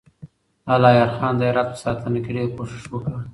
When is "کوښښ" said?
2.55-2.85